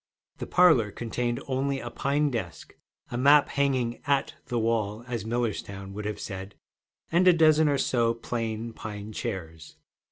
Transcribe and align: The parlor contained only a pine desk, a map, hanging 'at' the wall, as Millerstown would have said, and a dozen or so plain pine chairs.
The 0.39 0.47
parlor 0.47 0.89
contained 0.89 1.43
only 1.47 1.79
a 1.79 1.91
pine 1.91 2.31
desk, 2.31 2.73
a 3.11 3.19
map, 3.19 3.49
hanging 3.49 4.01
'at' 4.07 4.33
the 4.47 4.57
wall, 4.57 5.03
as 5.07 5.25
Millerstown 5.27 5.93
would 5.93 6.05
have 6.05 6.19
said, 6.19 6.55
and 7.11 7.27
a 7.27 7.33
dozen 7.33 7.69
or 7.69 7.77
so 7.77 8.15
plain 8.15 8.73
pine 8.73 9.11
chairs. 9.13 9.75